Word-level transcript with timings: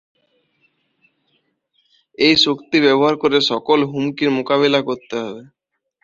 এই 2.17 2.35
শক্তি 2.45 2.77
ব্যবহার 2.85 3.15
করে 3.17 3.37
সকল 3.51 3.79
হুমকির 3.91 4.29
মোকাবিলা 4.37 4.79
করতে 4.87 5.15
হবে। 5.23 5.41